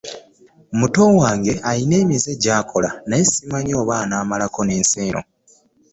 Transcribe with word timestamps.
Muto 0.79 1.01
wange 1.19 1.53
alina 1.69 1.95
emize 2.03 2.31
gy'akola 2.43 2.89
naye 3.07 3.23
simanyi 3.33 3.71
oba 3.81 3.93
anaamalako 4.03 4.59
n'ensi 4.63 4.95
eno. 5.07 5.21